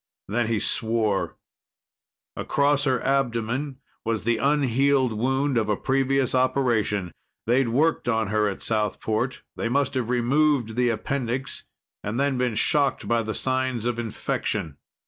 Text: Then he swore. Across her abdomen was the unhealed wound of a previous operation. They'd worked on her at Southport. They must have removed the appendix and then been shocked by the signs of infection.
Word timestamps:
Then 0.27 0.47
he 0.47 0.59
swore. 0.59 1.35
Across 2.35 2.85
her 2.85 3.03
abdomen 3.03 3.77
was 4.03 4.23
the 4.23 4.37
unhealed 4.37 5.13
wound 5.13 5.59
of 5.59 5.69
a 5.69 5.77
previous 5.77 6.33
operation. 6.33 7.11
They'd 7.45 7.69
worked 7.69 8.09
on 8.09 8.29
her 8.29 8.47
at 8.47 8.63
Southport. 8.63 9.43
They 9.57 9.69
must 9.69 9.93
have 9.93 10.09
removed 10.09 10.75
the 10.75 10.89
appendix 10.89 11.65
and 12.03 12.19
then 12.19 12.39
been 12.39 12.55
shocked 12.55 13.07
by 13.07 13.21
the 13.21 13.35
signs 13.35 13.85
of 13.85 13.99
infection. 13.99 14.77